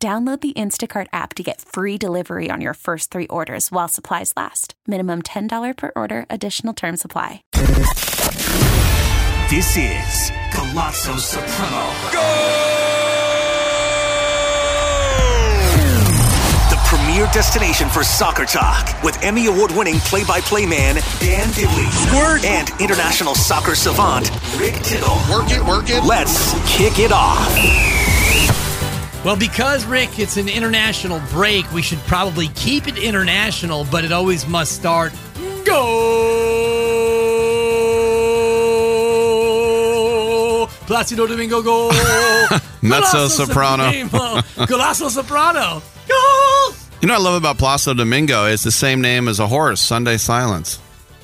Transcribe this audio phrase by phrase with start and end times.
[0.00, 4.32] Download the Instacart app to get free delivery on your first three orders while supplies
[4.36, 4.74] last.
[4.86, 7.42] Minimum $10 per order, additional term supply.
[9.50, 11.84] This is Colosso Soprano.
[12.12, 12.28] Go!
[16.70, 21.50] The premier destination for soccer talk with Emmy Award winning play by play man Dan
[21.54, 21.86] Dibley.
[21.86, 22.44] Squirt.
[22.44, 25.18] And international soccer savant Rick Tittle.
[25.28, 26.04] Work it, work it.
[26.04, 28.67] Let's kick it off.
[29.24, 34.12] Well, because, Rick, it's an international break, we should probably keep it international, but it
[34.12, 35.12] always must start
[35.64, 36.68] go.
[40.86, 41.90] Placido Domingo go.
[42.82, 43.92] Mezzo soprano.
[43.92, 44.40] Supremo.
[45.08, 45.82] Soprano.
[46.08, 46.70] Go.
[47.02, 49.80] You know what I love about Placido Domingo is the same name as a horse,
[49.80, 50.78] Sunday Silence.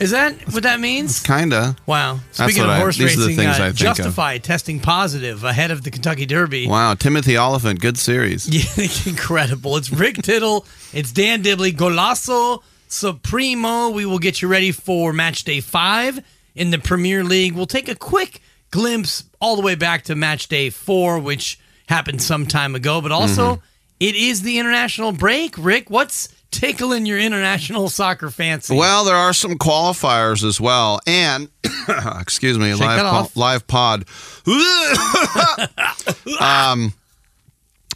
[0.05, 1.22] Is that what that means?
[1.22, 1.77] Kinda.
[1.86, 2.20] Wow.
[2.30, 3.98] Speaking what of I- horse these are the racing, things uh, I think
[4.38, 4.42] of.
[4.42, 6.66] Testing positive ahead of the Kentucky Derby.
[6.69, 8.47] Wow, Timothy Olyphant, good series.
[8.77, 9.78] Yeah, incredible.
[9.78, 10.66] It's Rick Tittle.
[10.92, 11.72] It's Dan Dibley.
[11.72, 13.88] Golazo Supremo.
[13.88, 16.22] We will get you ready for match day five
[16.55, 17.55] in the Premier League.
[17.55, 22.20] We'll take a quick glimpse all the way back to match day four, which happened
[22.20, 23.00] some time ago.
[23.00, 23.62] But also,
[24.00, 25.56] it is the international break.
[25.56, 28.77] Rick, what's tickling your international soccer fancy?
[28.77, 31.48] Well, there are some qualifiers as well, and
[32.20, 34.05] excuse me, Shake live po- live pod.
[36.41, 36.92] um,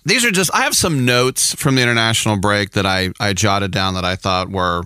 [0.04, 0.52] these are just.
[0.54, 4.16] I have some notes from the international break that I I jotted down that I
[4.16, 4.82] thought were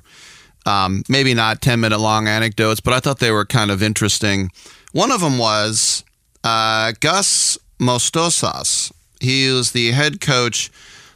[0.67, 4.51] um, maybe not ten minute long anecdotes, but I thought they were kind of interesting.
[4.93, 6.05] One of them was
[6.45, 8.93] uh, Gus Matosas.
[9.21, 10.71] He is the head coach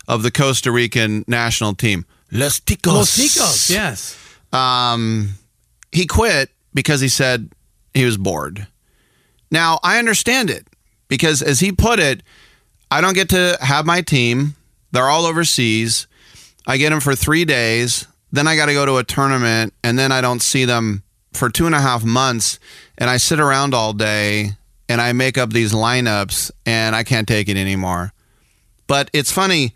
[0.09, 2.06] of the Costa Rican national team.
[2.31, 2.92] Los Ticos.
[2.92, 4.16] Los Ticos, yes.
[4.53, 5.34] Um,
[5.92, 7.50] he quit because he said
[7.94, 8.66] he was bored.
[9.50, 10.66] Now, I understand it
[11.09, 12.22] because, as he put it,
[12.91, 14.54] I don't get to have my team.
[14.92, 16.06] They're all overseas.
[16.66, 18.06] I get them for three days.
[18.32, 21.48] Then I got to go to a tournament, and then I don't see them for
[21.48, 22.58] two and a half months.
[22.98, 24.53] And I sit around all day
[24.88, 28.12] and I make up these lineups, and I can't take it anymore.
[28.87, 29.75] But it's funny.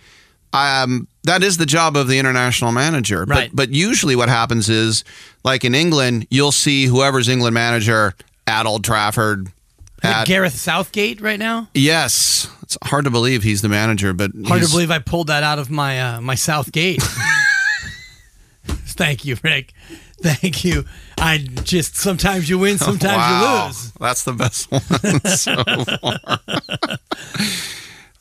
[0.52, 3.24] I um, that is the job of the international manager.
[3.24, 3.50] Right.
[3.50, 5.04] But, but usually what happens is,
[5.44, 8.14] like in England, you'll see whoever's England manager
[8.46, 9.48] at Old Trafford.
[10.02, 11.68] At, Gareth Southgate right now.
[11.74, 15.42] yes, it's hard to believe he's the manager, but Hard to believe I pulled that
[15.42, 17.02] out of my uh, my South Gate.
[18.64, 19.74] Thank you, Rick.
[20.22, 20.84] Thank you.
[21.18, 23.92] I just sometimes you win, sometimes wow, you lose.
[23.92, 24.80] That's the best one
[25.26, 26.38] so far.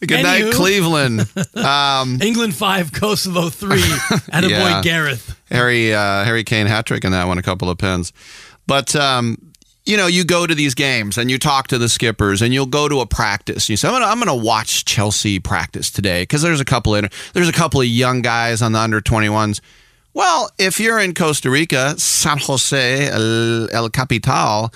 [0.06, 0.54] Good night, Anywho.
[0.54, 1.30] Cleveland.
[1.56, 3.84] Um, England five, Kosovo three,
[4.32, 4.76] and a Yeah.
[4.78, 5.36] boy Gareth.
[5.52, 8.14] Harry uh, Harry Kane hat trick in that one, a couple of pins.
[8.66, 9.38] But um,
[9.86, 12.66] you know, you go to these games and you talk to the skippers, and you'll
[12.68, 13.66] go to a practice.
[13.66, 16.96] And You say, "I'm gonna, I'm gonna watch Chelsea practice today because there's a couple
[16.96, 19.60] of there's a couple of young guys on the under 21s."
[20.14, 24.72] Well, if you're in Costa Rica, San Jose El, El Capital,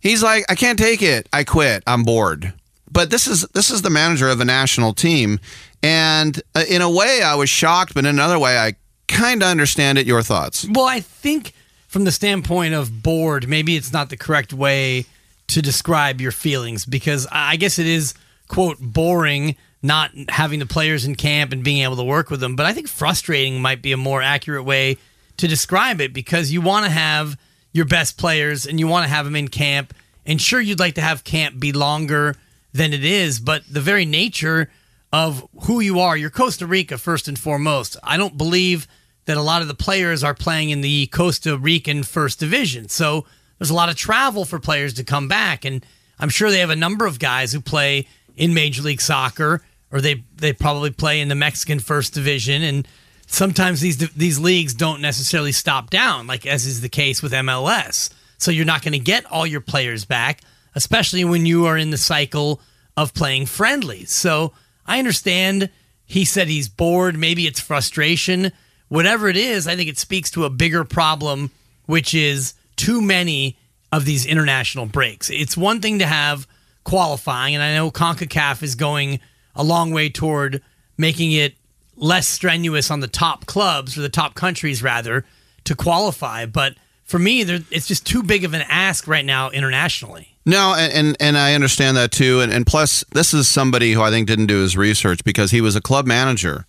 [0.00, 1.28] he's like, "I can't take it.
[1.32, 1.82] I quit.
[1.86, 2.52] I'm bored."
[2.96, 5.38] But this is this is the manager of a national team,
[5.82, 8.74] and uh, in a way, I was shocked, but in another way, I
[9.06, 10.06] kind of understand it.
[10.06, 10.66] Your thoughts?
[10.66, 11.52] Well, I think
[11.88, 15.04] from the standpoint of bored, maybe it's not the correct way
[15.48, 18.14] to describe your feelings because I guess it is
[18.48, 22.56] quote boring not having the players in camp and being able to work with them.
[22.56, 24.96] But I think frustrating might be a more accurate way
[25.36, 27.38] to describe it because you want to have
[27.74, 29.92] your best players and you want to have them in camp.
[30.24, 32.36] And sure, you'd like to have camp be longer
[32.76, 34.70] than it is, but the very nature
[35.12, 37.96] of who you are, you're Costa Rica first and foremost.
[38.02, 38.86] I don't believe
[39.24, 42.88] that a lot of the players are playing in the Costa Rican first division.
[42.88, 43.26] So
[43.58, 45.64] there's a lot of travel for players to come back.
[45.64, 45.84] And
[46.18, 48.06] I'm sure they have a number of guys who play
[48.36, 49.62] in Major League Soccer
[49.92, 52.62] or they, they probably play in the Mexican first division.
[52.62, 52.88] And
[53.26, 58.10] sometimes these, these leagues don't necessarily stop down, like as is the case with MLS.
[58.38, 60.40] So you're not going to get all your players back,
[60.76, 62.60] especially when you are in the cycle
[62.96, 64.12] of playing friendlies.
[64.12, 64.52] So
[64.86, 65.70] I understand
[66.04, 67.18] he said he's bored.
[67.18, 68.52] Maybe it's frustration.
[68.88, 71.50] Whatever it is, I think it speaks to a bigger problem,
[71.86, 73.58] which is too many
[73.90, 75.30] of these international breaks.
[75.30, 76.46] It's one thing to have
[76.84, 79.18] qualifying, and I know CONCACAF is going
[79.56, 80.62] a long way toward
[80.98, 81.54] making it
[81.96, 85.24] less strenuous on the top clubs or the top countries rather
[85.64, 86.44] to qualify.
[86.44, 86.74] But
[87.04, 90.35] for me, it's just too big of an ask right now internationally.
[90.48, 92.40] No, and, and and I understand that too.
[92.40, 95.60] And, and plus, this is somebody who I think didn't do his research because he
[95.60, 96.66] was a club manager,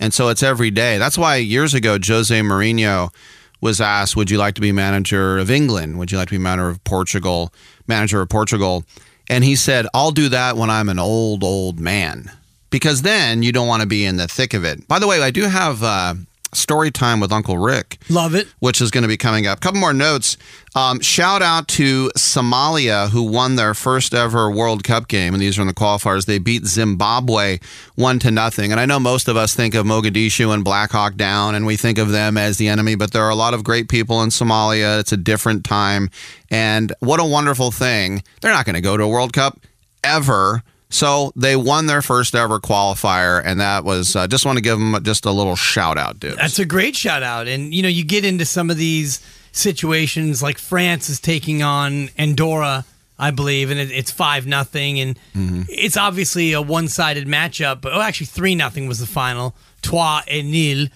[0.00, 0.98] and so it's every day.
[0.98, 3.14] That's why years ago Jose Mourinho
[3.60, 6.00] was asked, "Would you like to be manager of England?
[6.00, 7.54] Would you like to be manager of Portugal?
[7.86, 8.84] Manager of Portugal?"
[9.30, 12.28] And he said, "I'll do that when I'm an old old man,
[12.70, 15.22] because then you don't want to be in the thick of it." By the way,
[15.22, 16.14] I do have uh,
[16.54, 18.46] story time with Uncle Rick Love it.
[18.58, 19.58] which is going to be coming up.
[19.58, 20.36] A couple more notes.
[20.74, 25.58] Um, shout out to Somalia, who won their first ever World Cup game, and these
[25.58, 26.26] are in the qualifiers.
[26.26, 27.58] They beat Zimbabwe
[27.94, 28.70] one to nothing.
[28.70, 31.76] And I know most of us think of Mogadishu and Black Hawk Down, and we
[31.76, 34.30] think of them as the enemy, but there are a lot of great people in
[34.30, 35.00] Somalia.
[35.00, 36.10] It's a different time,
[36.50, 38.22] and what a wonderful thing!
[38.40, 39.58] They're not going to go to a World Cup
[40.04, 40.62] ever.
[40.92, 44.78] So they won their first ever qualifier, and that was uh, just want to give
[44.78, 46.36] them just a little shout out, dude.
[46.36, 47.48] That's a great shout out.
[47.48, 49.20] And, you know, you get into some of these
[49.52, 52.84] situations like France is taking on Andorra,
[53.18, 57.80] I believe, and it, it's 5 nothing, And it's obviously a one sided matchup.
[57.80, 59.54] But, oh, actually, 3 nothing was the final.
[59.80, 60.88] Trois et nil,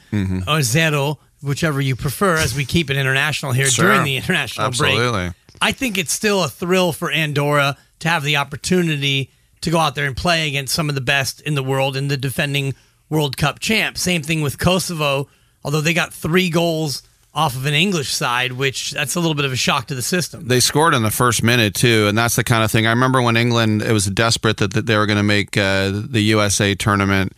[0.46, 3.86] or zero, whichever you prefer, as we keep it international here Sure.
[3.86, 5.32] during the international break.
[5.62, 9.30] I think it's still a thrill for Andorra to have the opportunity
[9.66, 12.08] to go out there and play against some of the best in the world and
[12.08, 12.72] the defending
[13.10, 13.98] World Cup champ.
[13.98, 15.28] Same thing with Kosovo,
[15.64, 17.02] although they got three goals
[17.34, 20.02] off of an English side, which that's a little bit of a shock to the
[20.02, 20.46] system.
[20.46, 22.86] They scored in the first minute too, and that's the kind of thing.
[22.86, 25.90] I remember when England it was desperate that, that they were going to make uh,
[25.92, 27.32] the USA tournament,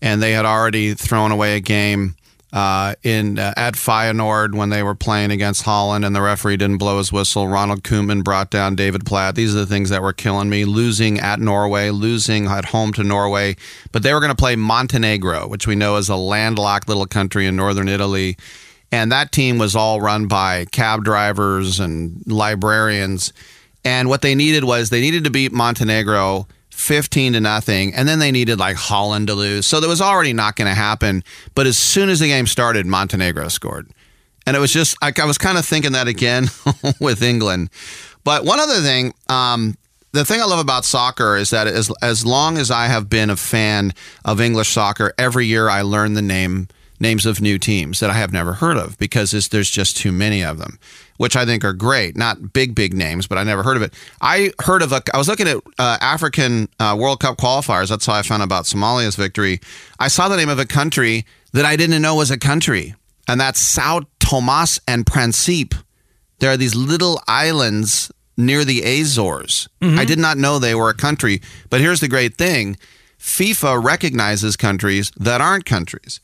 [0.00, 2.14] and they had already thrown away a game
[2.52, 6.78] uh, in uh, at Feyenoord when they were playing against Holland, and the referee didn't
[6.78, 7.48] blow his whistle.
[7.48, 9.34] Ronald Koeman brought down David Platt.
[9.34, 10.64] These are the things that were killing me.
[10.64, 13.56] Losing at Norway, losing at home to Norway,
[13.90, 17.46] but they were going to play Montenegro, which we know is a landlocked little country
[17.46, 18.36] in northern Italy.
[18.90, 23.32] And that team was all run by cab drivers and librarians.
[23.84, 26.46] And what they needed was they needed to beat Montenegro
[26.82, 27.94] 15 to nothing.
[27.94, 29.66] And then they needed like Holland to lose.
[29.66, 31.22] So that was already not going to happen.
[31.54, 33.88] But as soon as the game started, Montenegro scored.
[34.46, 36.48] And it was just, I, I was kind of thinking that again
[37.00, 37.70] with England.
[38.24, 39.76] But one other thing, um,
[40.12, 43.30] the thing I love about soccer is that as, as long as I have been
[43.30, 43.92] a fan
[44.24, 46.68] of English soccer, every year I learn the name
[47.00, 50.42] names of new teams that I have never heard of because there's just too many
[50.42, 50.78] of them,
[51.16, 52.16] which I think are great.
[52.16, 53.94] Not big, big names, but I never heard of it.
[54.20, 57.88] I heard of a, I was looking at uh, African uh, World Cup qualifiers.
[57.88, 59.60] That's how I found out about Somalia's victory.
[59.98, 62.94] I saw the name of a country that I didn't know was a country,
[63.28, 65.74] and that's Sao Tomas and Principe.
[66.38, 69.68] There are these little islands near the Azores.
[69.98, 72.76] I did not know they were a country, but here's the great thing
[73.18, 76.20] FIFA recognizes countries that aren't countries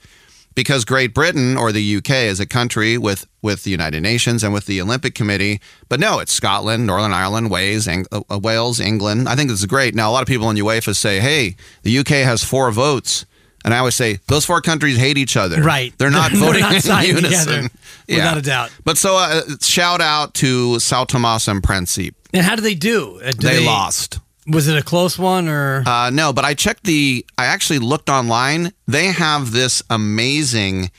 [0.58, 4.52] because Great Britain or the UK is a country with, with the United Nations and
[4.52, 5.60] with the Olympic Committee.
[5.88, 9.28] But no, it's Scotland, Northern Ireland, Wales, Eng- uh, Wales, England.
[9.28, 9.94] I think this is great.
[9.94, 13.24] Now, a lot of people in UEFA say, hey, the UK has four votes.
[13.64, 15.62] And I always say, those four countries hate each other.
[15.62, 15.94] Right.
[15.96, 17.22] They're not They're voting not in unison.
[17.22, 17.68] together,
[18.08, 18.72] without a doubt.
[18.84, 22.16] But so uh, shout out to Sao Tomas and Principe.
[22.32, 23.20] And how do they do?
[23.22, 24.18] Uh, do They, lost.
[24.48, 25.82] Was it a close one or?
[25.86, 27.24] Uh, no, but I checked the.
[27.36, 28.72] I actually looked online.
[28.86, 30.90] They have this amazing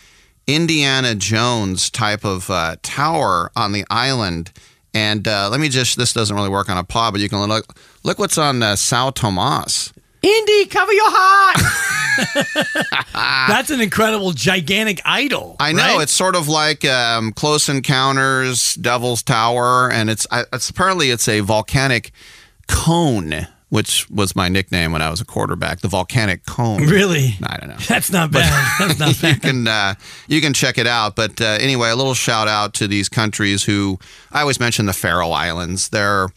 [0.48, 4.52] Indiana Jones type of uh, tower on the island.
[4.94, 5.98] And uh, let me just.
[5.98, 7.76] This doesn't really work on a pod, but you can look.
[8.04, 9.94] Look what's on uh, Sao Tomas.
[10.22, 11.96] Indy, cover your heart.
[13.14, 15.56] That's an incredible, gigantic idol.
[15.60, 16.02] I know right?
[16.04, 21.28] it's sort of like um, Close Encounters, Devil's Tower, and it's, I- it's apparently it's
[21.28, 22.12] a volcanic
[22.70, 25.82] cone, which was my nickname when I was a quarterback.
[25.82, 26.84] The volcanic cone.
[26.84, 27.36] really.
[27.44, 27.76] I don't know.
[27.88, 28.52] That's not bad.
[28.80, 29.96] That's not you can uh,
[30.28, 31.16] you can check it out.
[31.16, 34.00] But uh, anyway, a little shout out to these countries who
[34.32, 35.90] I always mention the Faroe Islands.
[35.90, 36.30] They're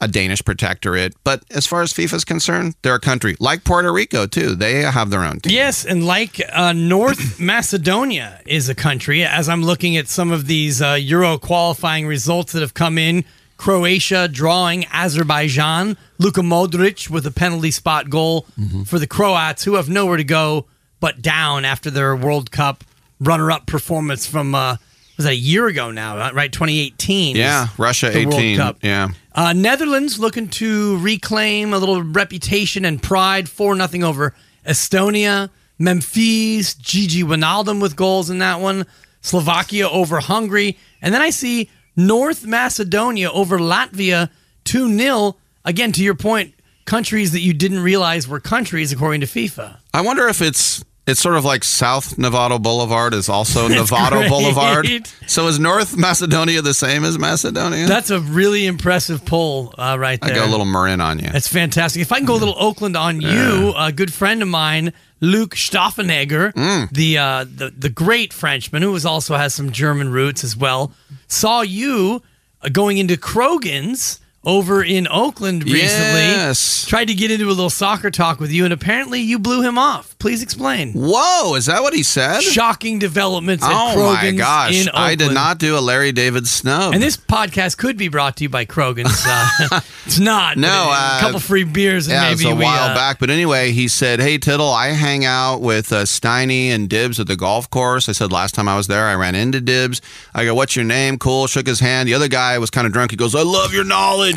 [0.00, 3.90] a Danish protectorate, but as far as FIFA is concerned, they're a country like Puerto
[3.92, 4.54] Rico too.
[4.54, 5.52] They have their own team.
[5.52, 7.40] Yes, and like uh, North
[7.74, 9.24] Macedonia is a country.
[9.24, 13.24] As I'm looking at some of these uh, Euro qualifying results that have come in,
[13.56, 18.82] Croatia drawing Azerbaijan, Luka Modric with a penalty spot goal Mm-hmm.
[18.84, 20.66] for the Croats, who have nowhere to go
[21.00, 22.84] but down after their World Cup
[23.20, 24.76] runner-up performance from uh,
[25.16, 26.50] was that a year ago now, right?
[26.52, 27.36] 2018.
[27.36, 28.56] Yeah, Russia the World 18.
[28.56, 28.76] Cup.
[28.82, 29.08] Yeah.
[29.32, 34.34] Uh, Netherlands looking to reclaim a little reputation and pride, four nothing over
[34.66, 35.50] Estonia.
[35.78, 38.86] Memphis, Gigi Wijnaldum with goals in that one.
[39.20, 44.30] Slovakia over Hungary, and then I see North Macedonia over Latvia,
[44.64, 49.26] two 0 Again, to your point, countries that you didn't realize were countries according to
[49.26, 49.78] FIFA.
[49.94, 54.26] I wonder if it's It's sort of like South Nevada Boulevard is also Nevada.
[54.28, 54.86] Boulevard.
[55.26, 57.86] So is North Macedonia the same as Macedonia?
[57.86, 60.32] That's a really impressive poll uh, right there.
[60.32, 61.28] I go a little Marin on you.
[61.28, 62.00] That's fantastic.
[62.00, 65.54] If I can go a little Oakland on you, a good friend of mine, Luke
[65.56, 66.90] Staffenegger, Mm.
[66.90, 70.92] the, uh, the the great Frenchman who was also has some German roots as well,
[71.28, 72.22] saw you
[72.62, 76.20] uh, going into Krogan's over in Oakland recently.
[76.20, 76.86] Yes.
[76.86, 79.78] Tried to get into a little soccer talk with you, and apparently you blew him
[79.78, 80.16] off.
[80.18, 80.92] Please explain.
[80.92, 82.40] Whoa, is that what he said?
[82.42, 84.88] Shocking developments at oh my gosh.
[84.92, 86.94] I did not do a Larry David snub.
[86.94, 89.22] And this podcast could be brought to you by Krogan's.
[89.26, 90.56] Uh, it's not.
[90.56, 92.94] No, uh, a couple free beers and yeah, it maybe was a we, while uh,
[92.94, 93.18] back.
[93.18, 97.26] But anyway, he said, Hey, Tittle, I hang out with uh, Steiny and Dibs at
[97.26, 98.08] the golf course.
[98.08, 100.00] I said, Last time I was there, I ran into Dibs.
[100.34, 101.18] I go, What's your name?
[101.18, 101.46] Cool.
[101.46, 102.08] Shook his hand.
[102.08, 103.10] The other guy was kind of drunk.
[103.10, 104.33] He goes, I love your knowledge.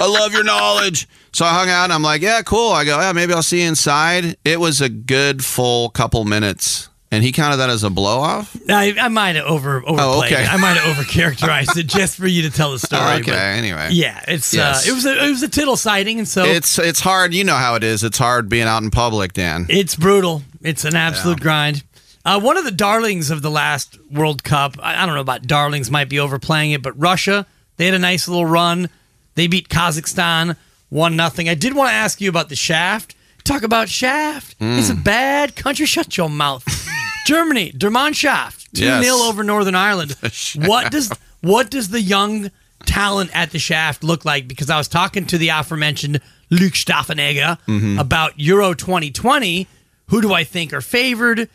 [0.00, 1.08] I love your knowledge.
[1.32, 2.72] So I hung out and I'm like, Yeah, cool.
[2.72, 4.36] I go, Yeah, maybe I'll see you inside.
[4.44, 6.88] It was a good full couple minutes.
[7.10, 8.56] And he counted that as a blow off?
[8.70, 10.44] I, I might have over overplayed Oh, okay.
[10.44, 10.50] it.
[10.50, 13.20] I might have overcharacterized it just for you to tell the story.
[13.20, 13.90] okay, anyway.
[13.92, 14.88] yeah, it's Yes.
[14.88, 17.34] uh, it was a, it was a tittle sighting, and so It's it's hard.
[17.34, 18.02] You know how it is.
[18.02, 19.66] It's hard being out in public, Dan.
[19.68, 20.40] It's brutal.
[20.62, 21.84] It's an absolute grind.
[22.24, 25.42] Uh, one of the darlings of the last World Cup, I, I don't know about
[25.42, 27.46] darlings, might be overplaying it, but Russia,
[27.76, 28.88] they had a nice little run.
[29.34, 30.56] They beat Kazakhstan
[30.90, 31.48] 1 nothing.
[31.48, 33.14] I did want to ask you about the shaft.
[33.44, 34.54] Talk about shaft.
[34.60, 35.00] It's Mm.
[35.00, 35.86] a bad country.
[35.86, 36.64] Shut your mouth.
[37.26, 39.04] Germany, Der Mannschaft, 2 Yes.
[39.04, 40.16] 0 over Northern Ireland.
[40.56, 41.10] what does
[41.40, 42.50] what does the young
[42.86, 44.46] talent at the shaft look like?
[44.48, 46.20] Because I was talking to the aforementioned
[46.50, 47.98] Luke Staffenegger Mm-hmm.
[47.98, 49.66] about Euro 2020.
[50.08, 51.48] Who do I think are favored?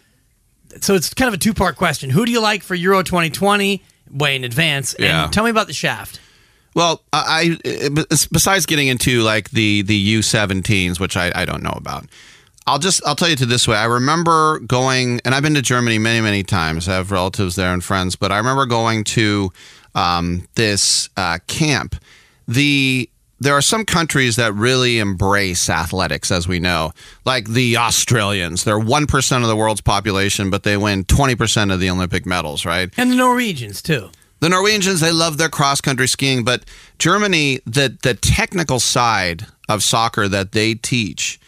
[0.82, 2.10] So it's kind of a two part question.
[2.10, 3.82] Who do you like for Euro 2020?
[4.12, 4.96] Way in advance.
[4.98, 5.24] Yeah.
[5.26, 6.20] And tell me about the shaft.
[6.78, 7.58] Well, I,
[8.32, 12.06] besides getting into like the the U17s, which I, I don't know about.
[12.68, 13.76] I'll just I'll tell you to this way.
[13.76, 16.88] I remember going, and I've been to Germany many many times.
[16.88, 19.52] I have relatives there and friends, but I remember going to
[19.96, 21.96] um, this uh, camp.
[22.48, 26.92] The there are some countries that really embrace athletics, as we know,
[27.26, 28.66] like the Australians.
[28.66, 32.28] They're one percent of the world's population, but they win twenty percent of the Olympic
[32.28, 32.94] medals, right?
[32.98, 34.12] And the Norwegians, too.
[34.40, 36.64] The Norwegians, they love their cross country skiing, but
[37.00, 41.40] Germany, the the technical side of soccer that they teach,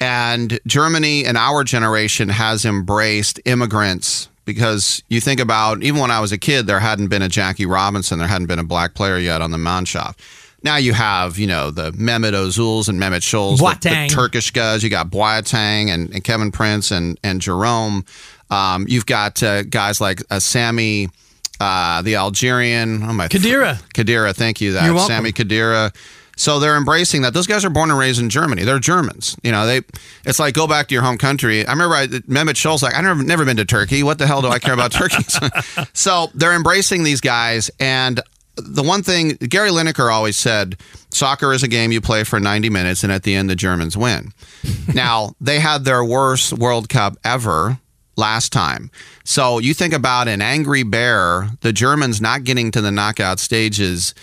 [0.00, 6.20] and Germany and our generation has embraced immigrants because you think about even when I
[6.20, 9.18] was a kid, there hadn't been a Jackie Robinson, there hadn't been a black player
[9.18, 10.18] yet on the Mannschaft.
[10.64, 14.82] Now you have, you know, the Mehmet Ozils and Mehmet Scholls, the, the Turkish guys.
[14.82, 18.04] You got Boateng and, and Kevin Prince and and Jerome.
[18.50, 21.08] Um, you've got uh, guys like uh, Sammy,
[21.62, 23.02] uh, the Algerian.
[23.02, 23.80] Oh my, Khedira.
[23.94, 24.72] Khedira, thank you.
[24.72, 25.16] That You're welcome.
[25.16, 25.94] Sami Khedira.
[26.36, 27.34] So they're embracing that.
[27.34, 28.64] Those guys are born and raised in Germany.
[28.64, 29.36] They're Germans.
[29.42, 29.82] You know, they.
[30.24, 31.66] It's like go back to your home country.
[31.66, 34.02] I remember I, Mehmet Scholl's like, I never never been to Turkey.
[34.02, 35.24] What the hell do I care about Turkey?
[35.92, 37.70] so they're embracing these guys.
[37.78, 38.20] And
[38.56, 40.76] the one thing Gary Lineker always said,
[41.10, 43.96] soccer is a game you play for 90 minutes, and at the end the Germans
[43.96, 44.32] win.
[44.94, 47.78] now they had their worst World Cup ever
[48.22, 48.88] last time.
[49.24, 54.14] So you think about an angry bear, the Germans not getting to the knockout stages.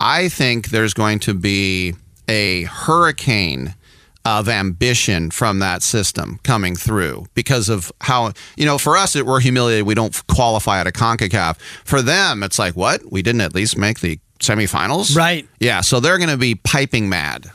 [0.00, 1.94] I think there's going to be
[2.28, 3.76] a hurricane
[4.24, 9.26] of ambition from that system coming through because of how you know for us it,
[9.26, 11.60] we're humiliated we don't qualify at a CONCACAF.
[11.84, 13.12] For them it's like what?
[13.12, 15.16] We didn't at least make the semifinals?
[15.16, 15.46] Right.
[15.60, 17.50] Yeah, so they're going to be piping mad.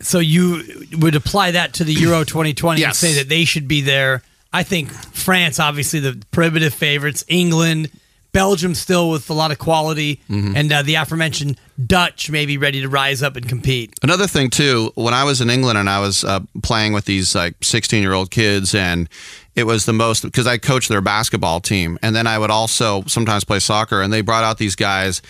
[0.00, 0.62] So you
[0.98, 4.22] would apply that to the Euro 2020 and say that they should be there.
[4.52, 7.24] I think France, obviously, the prohibitive favorites.
[7.28, 7.90] England,
[8.32, 10.56] Belgium, still with a lot of quality, Mm-hmm.
[10.56, 13.94] and uh, the aforementioned Dutch may be ready to rise up and compete.
[14.02, 17.34] Another thing too, when I was in England and I was uh, playing with these
[17.34, 19.08] like 16 year old kids, and
[19.54, 23.02] it was the most because I coached their basketball team, and then I would also
[23.06, 25.20] sometimes play soccer, and they brought out these guys,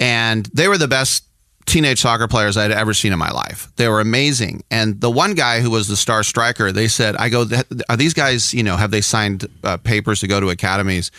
[0.00, 1.24] and they were the best
[1.68, 3.70] teenage soccer players I'd ever seen in my life.
[3.76, 7.28] They were amazing, and the one guy who was the star striker, they said, "I
[7.28, 7.46] go,
[7.88, 8.52] are these guys?
[8.52, 11.10] You know, have they signed uh, papers to go to academies?"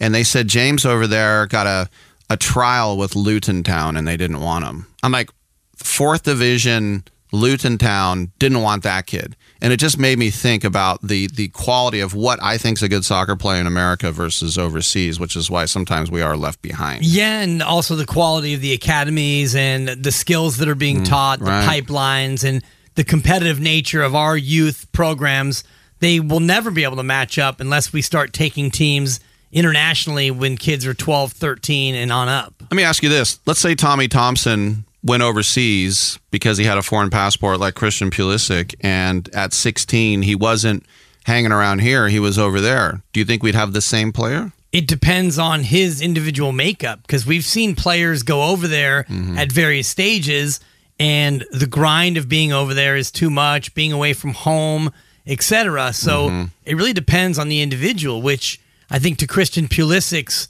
[0.00, 1.88] And they said James over there got a
[2.30, 4.86] a trial with Luton Town, and they didn't want him.
[5.02, 5.30] I'm like,
[5.76, 9.34] fourth division Luton Town didn't want that kid.
[9.62, 12.82] And it just made me think about the the quality of what I think is
[12.82, 16.60] a good soccer player in America versus overseas, which is why sometimes we are left
[16.62, 17.04] behind.
[17.04, 21.38] Yeah, and also the quality of the academies and the skills that are being taught,
[21.38, 21.84] the Mm, right.
[21.84, 22.62] pipelines, and
[22.96, 25.64] the competitive nature of our youth programs.
[26.00, 29.20] They will never be able to match up unless we start taking teams
[29.52, 32.54] internationally when kids are 12, 13, and on up.
[32.62, 33.38] Let me ask you this.
[33.46, 38.74] Let's say Tommy Thompson went overseas because he had a foreign passport like Christian Pulisic
[38.80, 40.84] and at 16 he wasn't
[41.24, 42.08] hanging around here.
[42.08, 43.02] He was over there.
[43.12, 44.52] Do you think we'd have the same player?
[44.72, 49.36] It depends on his individual makeup because we've seen players go over there Mm-hmm.
[49.38, 50.60] at various stages,
[50.98, 54.90] and the grind of being over there is too much, being away from home,
[55.26, 55.92] etc.
[55.92, 56.44] So Mm-hmm.
[56.64, 60.48] it really depends on the individual, which I think to Christian Pulisic's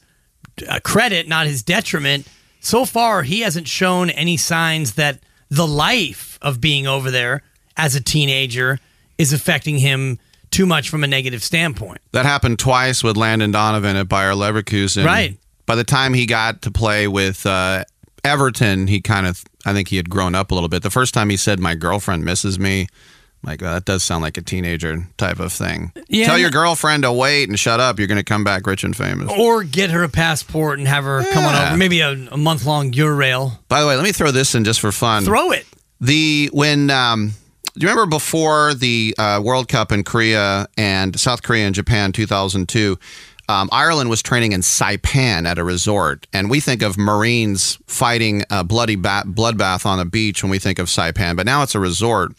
[0.69, 2.27] uh, credit, not his detriment,
[2.63, 5.19] so far he hasn't shown any signs that
[5.51, 7.43] the life of being over there
[7.77, 8.79] as a teenager
[9.19, 10.19] is affecting him
[10.51, 12.01] too much from a negative standpoint.
[12.13, 15.05] That happened twice with Landon Donovan at Bayer Leverkusen.
[15.05, 15.37] Right.
[15.67, 17.85] By the time he got to play with uh,
[18.25, 20.83] Everton, he kind of, I think he had grown up a little bit.
[20.83, 22.89] The first time he said, "My girlfriend misses me,"
[23.45, 25.93] like uh, that does sound like a teenager type of thing.
[26.09, 27.99] Yeah, Tell your girlfriend to wait and shut up.
[27.99, 29.31] You're going to come back rich and famous.
[29.37, 31.69] Or get her a passport and have her come on Yeah.
[31.69, 31.77] over.
[31.77, 33.59] Maybe a, a month long Eurail.
[33.69, 35.25] By the way, let me throw this in just for fun.
[35.25, 35.67] Throw it.
[36.01, 37.33] The when um,
[37.75, 42.13] do you remember before the uh, World Cup in Korea and South Korea and Japan
[42.13, 42.99] 2002?
[43.49, 48.45] Um, Ireland was training in Saipan at a resort, and we think of Marines fighting
[48.51, 51.75] a bloody ba- bloodbath on a beach when we think of Saipan, but now it's
[51.75, 52.33] a resort.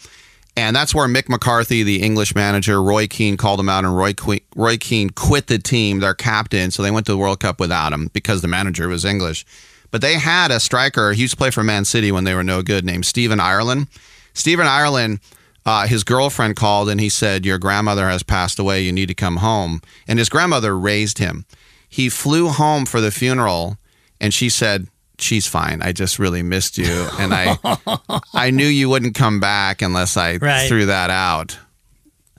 [0.56, 4.14] And that's where Mick McCarthy, the English manager, Roy Keane called him out, and Roy,
[4.14, 6.70] que- Roy Keane quit the team, their captain.
[6.70, 9.46] So they went to the World Cup without him because the manager was English.
[9.90, 12.44] But they had a striker, he used to play for Man City when they were
[12.44, 13.88] no good, named Stephen Ireland.
[14.34, 15.20] Stephen Ireland,
[15.66, 18.82] uh, his girlfriend called and he said, Your grandmother has passed away.
[18.82, 19.82] You need to come home.
[20.08, 21.46] And his grandmother raised him.
[21.88, 23.78] He flew home for the funeral
[24.20, 24.88] and she said,
[25.20, 25.82] She's fine.
[25.82, 27.08] I just really missed you.
[27.20, 27.58] And I
[28.34, 30.68] I knew you wouldn't come back unless I Right.
[30.68, 31.58] threw that out.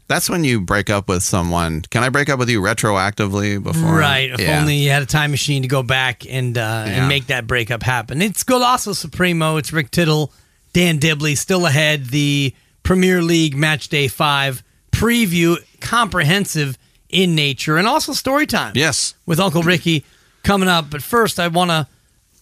[0.07, 1.81] That's when you break up with someone.
[1.83, 3.97] Can I break up with you retroactively before?
[3.97, 4.31] Right.
[4.33, 4.61] If Yeah.
[4.61, 6.93] only you had a time machine to go back and uh, Yeah.
[7.01, 8.21] and make that breakup happen.
[8.21, 9.57] It's Golazo Supremo.
[9.57, 10.31] It's Rick Tittle,
[10.75, 12.09] Dan Dibley, still ahead.
[12.11, 14.63] The Premier League Match Day 5
[14.93, 16.77] preview, comprehensive
[17.09, 18.73] in nature, and also story time.
[18.75, 19.15] Yes.
[19.25, 20.05] with Uncle Ricky
[20.43, 20.91] coming up.
[20.91, 21.87] But first, I want to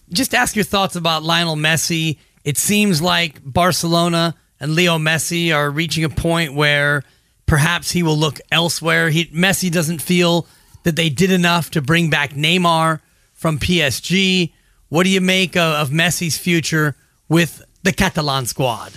[0.09, 2.17] just ask your thoughts about Lionel Messi.
[2.43, 7.03] It seems like Barcelona and Leo Messi are reaching a point where
[7.45, 9.09] perhaps he will look elsewhere.
[9.09, 10.47] He, Messi doesn't feel
[10.83, 12.99] that they did enough to bring back Neymar
[13.33, 14.53] from PSG.
[14.89, 16.95] What do you make of, of Messi's future
[17.29, 18.93] with the Catalan squad?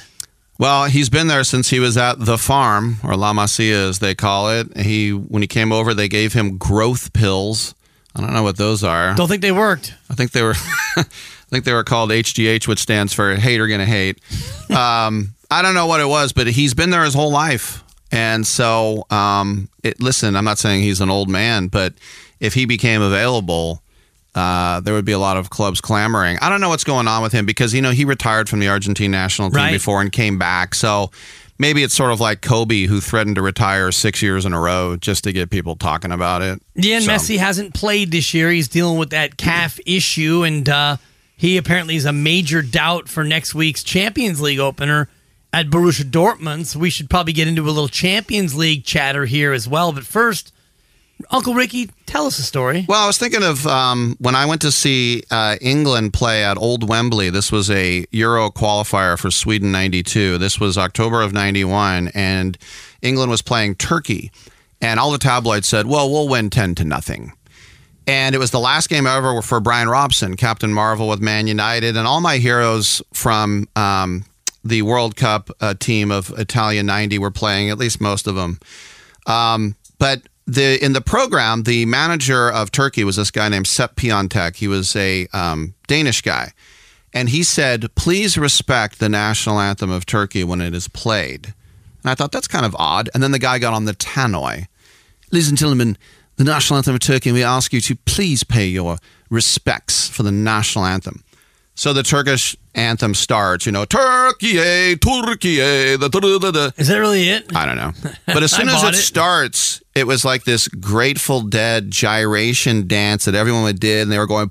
[0.59, 4.15] Well, he's been there since he was at the farm, or La Masia as they
[4.15, 4.75] call it.
[4.77, 7.75] He when he came over, they gave him growth pills.
[8.17, 9.15] I don't know what those are.
[9.15, 9.95] Don't think they worked.
[10.11, 10.55] I think they were,
[10.97, 11.05] I
[11.51, 14.21] think they were called HGH, which stands for hater gonna hate.
[14.71, 18.45] Um, I don't know what it was, but he's been there his whole life, and
[18.45, 21.95] so um, it, listen, I'm not saying he's an old man, but
[22.41, 23.81] if he became available,
[24.35, 26.37] uh, there would be a lot of clubs clamoring.
[26.43, 28.67] I don't know what's going on with him because you know he retired from the
[28.69, 29.73] Argentine national team Right.
[29.73, 31.11] before and came back, so.
[31.59, 34.97] Maybe it's sort of like Kobe, who threatened to retire six years in a row
[34.97, 36.61] just to get people talking about it.
[36.75, 38.51] Yeah, and So- Messi hasn't played this year.
[38.51, 40.97] He's dealing with that calf issue, and uh,
[41.37, 45.09] he apparently is a major doubt for next week's Champions League opener
[45.53, 46.67] at Borussia Dortmund.
[46.67, 49.93] So we should probably get into a little Champions League chatter here as well.
[49.93, 50.53] But first,
[51.31, 52.85] Uncle Ricky, tell us a story.
[52.89, 56.59] Well, I was thinking of um, when I went to see uh, England play at
[56.59, 57.31] Old Wembley.
[57.31, 60.39] This was a Euro qualifier for Sweden 92.
[60.39, 62.59] This was October of 91, and
[63.03, 64.31] England was playing Turkey.
[64.81, 67.33] And all the tabloids said, well, we'll win 10 to nothing.
[68.07, 71.97] And it was the last game ever for Brian Robson, Captain Marvel with Man United,
[71.97, 74.25] and all my heroes from um,
[74.65, 78.61] the World Cup uh, team of Italia 90 were playing, at least most of them.
[79.27, 83.97] Um, but the in the program, the manager of Turkey was this guy named Sepp
[83.97, 84.57] Piontek.
[84.57, 86.53] He was a um, Danish guy,
[87.13, 91.55] and he said, "Please respect the national anthem of Turkey when it is played."
[92.03, 93.11] And I thought that's kind of odd.
[93.13, 94.69] And then the guy got on the tannoy.
[95.33, 95.99] Ladies and gentlemen,
[96.37, 100.23] the national anthem of Turkey, and we ask you to please pay your respects for
[100.23, 101.25] the national anthem.
[101.77, 104.55] So the Turkish anthem starts, you know, Turkey,
[104.97, 106.71] Turkey, the da, da, da.
[106.79, 107.55] Is that really it?
[107.55, 107.93] I don't know.
[108.27, 108.97] But as soon as it, it.
[108.97, 114.27] starts, it was like this Grateful Dead gyration dance that everyone did, and they were
[114.27, 114.51] going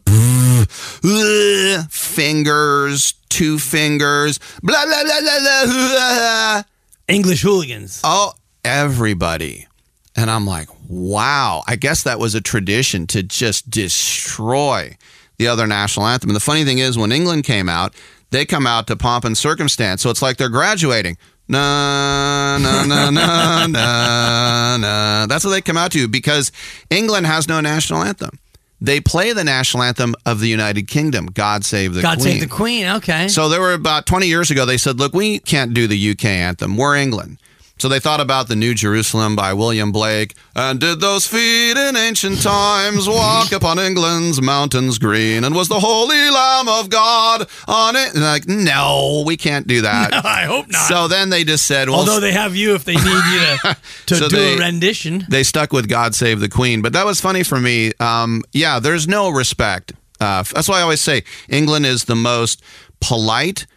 [1.90, 5.66] fingers, two fingers, blah blah blah blah.
[5.66, 6.64] blah.
[7.08, 8.02] English hooligans.
[8.04, 8.34] Oh,
[8.64, 9.68] everybody.
[10.16, 11.64] And I'm like, wow.
[11.68, 14.96] I guess that was a tradition to just destroy
[15.38, 16.30] the other national anthem.
[16.30, 17.94] And the funny thing is, when England came out,
[18.32, 20.02] they come out to pomp and circumstance.
[20.02, 21.18] So it's like they're graduating.
[21.48, 25.26] Na, na, na, na, na, na.
[25.28, 26.52] That's what they come out to because
[26.90, 28.40] England has no national anthem.
[28.82, 32.34] They play the national anthem of the United Kingdom, God Save the God Queen.
[32.34, 32.88] save the Queen.
[32.88, 33.28] Okay.
[33.30, 36.26] So there were about 20 years ago, they said, look, we can't do the UK
[36.26, 36.76] anthem.
[36.78, 37.38] We're England.
[37.78, 40.34] So they thought about the New Jerusalem by William Blake.
[40.56, 45.44] And did those feet in ancient times walk upon England's mountains green?
[45.44, 48.14] And was the Holy Lamb of God on it?
[48.16, 50.14] And like, no, we can't do that.
[50.26, 50.88] I hope not.
[50.88, 53.78] So then they just said, well, Although they have you if they need you to,
[54.06, 55.26] to So do they- a rendition.
[55.30, 56.82] they stuck with God Save the Queen.
[56.82, 57.92] But that was funny for me.
[58.00, 59.92] Um, yeah, there's no respect.
[60.22, 62.64] Uh, that's why I always say England is the most
[63.02, 63.68] polite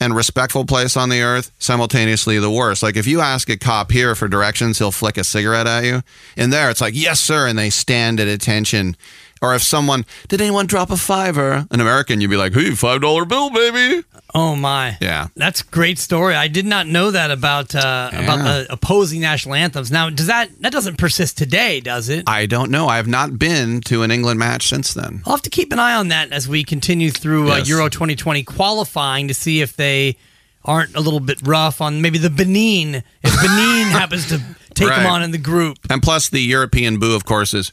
[0.00, 2.82] and respectful place on the earth, simultaneously the worst.
[2.82, 6.02] Like if you ask a cop here for directions, he'll flick a cigarette at you.
[6.36, 7.48] In there, it's like, yes, sir.
[7.48, 8.96] And they stand at attention.
[9.40, 11.66] Or if someone, did anyone drop a fiver?
[11.70, 14.04] An American, you'd be like, hey, $5 bill, baby.
[14.34, 14.98] Oh my!
[15.00, 15.28] Yeah.
[15.36, 16.34] that's a great story.
[16.34, 19.90] I did not know that about uh, about the opposing national anthems.
[19.90, 21.80] Now, does that that doesn't persist today?
[21.80, 22.24] Does it?
[22.28, 22.88] I don't know.
[22.88, 25.22] I have not been to an England match since then.
[25.24, 27.68] I'll have to keep an eye on that as we continue through uh, Yes.
[27.70, 30.18] Euro 2020 qualifying to see if they
[30.62, 32.96] aren't a little bit rough on maybe the Benin.
[33.22, 34.42] If Benin happens to
[34.74, 37.72] take them on in the group, And plus, the European boo, of course, is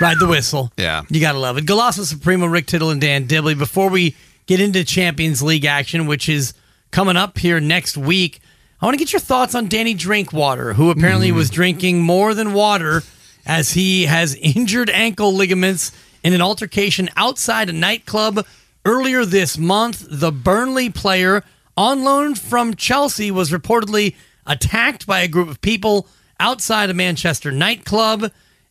[0.00, 0.72] ride the whistle.
[0.76, 1.02] Yeah.
[1.08, 1.66] You got to love it.
[1.66, 3.54] Golazo Supremo, Rick Tittle, and Dan Dibley.
[3.54, 6.54] Before we get into Champions League action, which is
[6.90, 8.40] coming up here next week,
[8.80, 11.38] I want to get your thoughts on Danny Drinkwater, who apparently mm-hmm.
[11.38, 13.02] was drinking more than water
[13.46, 18.46] as he has injured ankle ligaments in an altercation outside a nightclub
[18.84, 20.06] earlier this month.
[20.10, 21.44] The Burnley player
[21.76, 24.14] on loan from Chelsea was reportedly
[24.46, 26.06] attacked by a group of people
[26.38, 28.30] outside a Manchester nightclub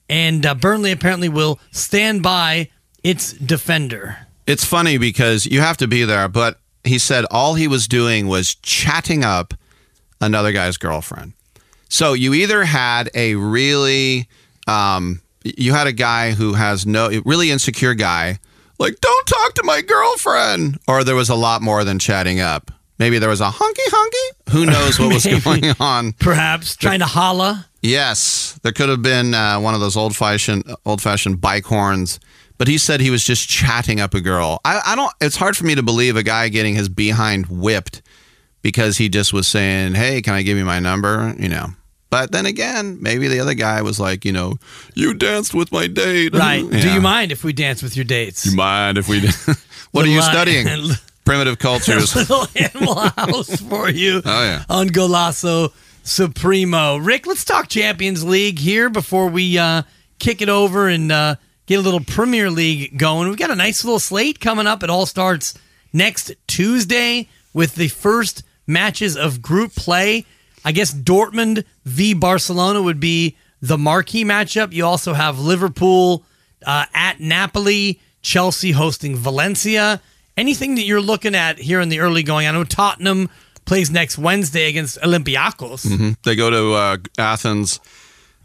[0.09, 2.69] and uh, Burnley apparently will stand by
[3.03, 4.27] its defender.
[4.45, 8.27] It's funny because you have to be there, but he said all he was doing
[8.27, 9.53] was chatting up
[10.19, 11.33] another guy's girlfriend.
[11.89, 14.27] So you either had a really,
[14.67, 18.39] um, you had a guy who has no, really insecure guy,
[18.79, 20.79] like, don't talk to my girlfriend.
[20.87, 22.71] Or there was a lot more than chatting up.
[22.99, 24.51] Maybe there was a honky honky.
[24.51, 26.13] Who knows what was going on?
[26.13, 27.67] Perhaps trying to holla.
[27.83, 32.17] Yes, there could have been uh, one of those old fashioned old fashioned bike horns,
[32.57, 34.61] but he said he was just chatting up a girl.
[34.63, 35.13] I, I don't.
[35.19, 38.01] It's hard for me to believe a guy getting his behind whipped
[38.61, 41.67] because he just was saying, "Hey, can I give you my number?" You know.
[42.09, 44.57] But then again, maybe the other guy was like, you know,
[44.93, 46.63] you danced with my date, Right.
[46.69, 48.45] Do you mind if we dance with your dates?
[48.45, 49.19] You mind if we?
[49.91, 50.67] what are you studying?
[51.25, 52.15] Primitive cultures.
[52.15, 54.63] Little animal house for you Oh, yeah.
[54.69, 56.97] on Golazo Supremo.
[56.97, 59.83] Rick, let's talk Champions League here before we uh,
[60.19, 61.35] kick it over and uh,
[61.65, 63.29] get a little Premier League going.
[63.29, 64.83] We've got a nice little slate coming up.
[64.83, 65.57] It all starts
[65.93, 70.25] next Tuesday with the first matches of group play.
[70.65, 74.73] I guess Dortmund v Barcelona would be the marquee matchup.
[74.73, 76.25] You also have Liverpool
[76.65, 80.01] uh, at Napoli, Chelsea hosting Valencia.
[80.35, 82.45] Anything that you're looking at here in the early going?
[82.45, 83.29] I know Tottenham
[83.65, 85.83] plays next Wednesday against Olympiacos.
[86.23, 87.79] They go to uh, Athens.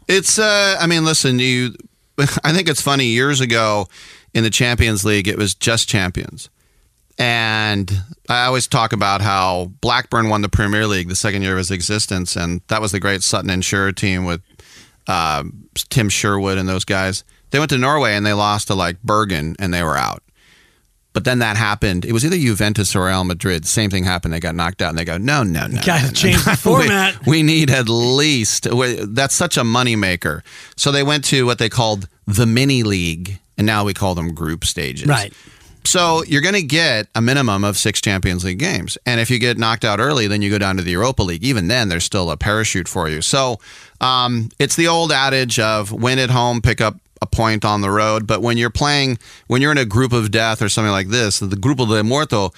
[0.07, 1.75] It's, uh, I mean, listen, you.
[2.43, 3.05] I think it's funny.
[3.05, 3.87] Years ago,
[4.33, 6.49] in the Champions League, it was just champions,
[7.17, 7.91] and
[8.27, 11.71] I always talk about how Blackburn won the Premier League the second year of his
[11.71, 13.63] existence, and that was the great Sutton and
[13.95, 14.41] team with
[15.07, 15.43] uh,
[15.89, 17.23] Tim Sherwood and those guys.
[17.51, 20.23] They went to Norway and they lost to like Bergen, and they were out.
[21.11, 22.05] But then that happened.
[22.05, 23.65] It was either Juventus or Real Madrid.
[23.65, 24.33] Same thing happened.
[24.33, 25.81] They got knocked out, and they go, no, no, no.
[25.83, 27.25] Gotta no, no, change the format.
[27.25, 28.67] We, we need at least.
[28.71, 30.43] That's such a moneymaker.
[30.75, 34.35] So they went to what they called the mini league, and now we call them
[34.35, 35.07] group stages.
[35.07, 35.33] Right.
[35.83, 38.97] So you're going to get a minimum of six Champions League games.
[39.05, 41.43] And if you get knocked out early, then you go down to the Europa League.
[41.43, 43.21] Even then, there's still a parachute for you.
[43.21, 43.59] So
[44.01, 46.97] um, it's the old adage of win at home, pick up
[47.31, 48.27] point on the road.
[48.27, 51.39] But when you're playing, when you're in a group of death or something like this,
[51.39, 52.51] the Grupo de Muerto,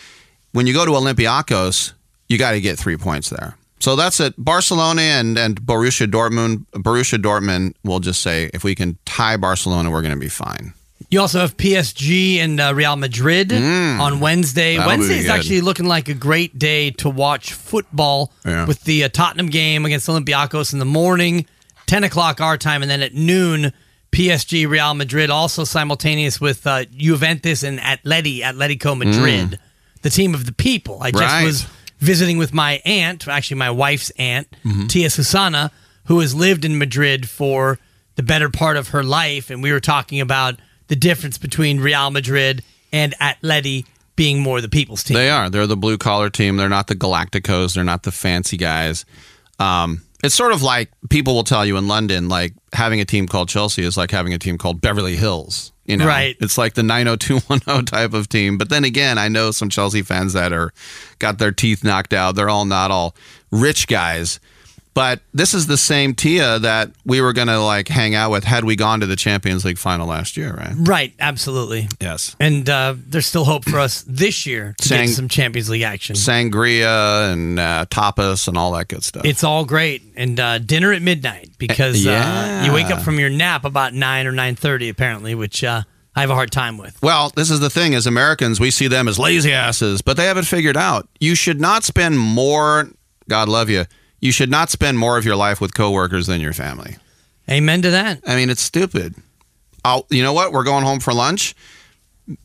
[0.52, 1.94] when you go to Olympiacos,
[2.30, 3.56] you got to get three points there.
[3.80, 4.36] So that's it.
[4.38, 6.66] Barcelona and, and Borussia Dortmund.
[6.74, 10.74] Borussia Dortmund will just say, if we can tie Barcelona, we're going to be fine.
[11.10, 14.76] You also have PSG and uh, Real Madrid on Wednesday.
[14.76, 14.78] Mm.
[14.78, 18.66] That'll Wednesday is actually looking like a great day to watch football Yeah.
[18.66, 21.48] with the uh, Tottenham game against Olympiacos in the morning,
[21.88, 23.74] 10 o'clock our time, and then at noon,
[24.12, 29.60] PSG Real Madrid, also simultaneous with uh, Juventus and Atleti, Atletico Madrid,
[30.02, 31.00] the team of the people.
[31.02, 31.28] I just Mm.
[31.28, 31.46] Right.
[31.46, 31.68] was
[32.00, 34.88] visiting with my aunt, actually my wife's aunt, Mm-hmm.
[34.88, 35.72] Tia Susana,
[36.06, 37.80] who has lived in Madrid for
[38.16, 40.56] the better part of her life, and we were talking about
[40.88, 43.86] the difference between Real Madrid and Atleti
[44.18, 45.16] being more the people's team.
[45.16, 45.50] They are.
[45.50, 46.58] They're the blue collar team.
[46.58, 47.76] They're not the Galacticos.
[47.76, 49.06] They're not the fancy guys.
[49.58, 53.28] Um, it's sort of like people will tell you in London, like having a team
[53.28, 55.72] called Chelsea is like having a team called Beverly Hills.
[55.86, 56.38] You know, Right.
[56.40, 58.58] It's like the 90210 type of team.
[58.58, 60.72] But then again, I know some Chelsea fans that are
[61.20, 62.36] got their teeth knocked out.
[62.36, 63.16] They're all not all
[63.52, 64.40] rich guys.
[64.94, 68.44] But this is the same Tia that we were going to like hang out with
[68.44, 70.74] had we gone to the Champions League final last year, right?
[70.76, 71.88] Right, absolutely.
[72.02, 72.36] Yes.
[72.42, 75.84] And uh, there's still hope for us this year to Sang- get some Champions League
[75.84, 76.18] action.
[76.18, 79.24] Sangria and uh, tapas and all that good stuff.
[79.26, 82.62] It's all great, and uh, dinner at midnight because Yeah.
[82.62, 85.84] uh, you wake up from your nap about nine or nine thirty, apparently, which uh,
[86.16, 87.02] I have a hard time with.
[87.02, 87.96] Well, this is the thing.
[87.96, 91.08] As Americans, we see them as lazy asses, but they have it figured out.
[91.22, 92.90] You should not spend more,
[93.30, 93.86] God love you,
[94.22, 96.96] you should not spend more of your life with coworkers than your family.
[97.50, 98.22] Amen to that.
[98.26, 99.16] I mean, it's stupid.
[99.84, 100.54] I'll, you know what?
[100.54, 101.56] We're going home for lunch.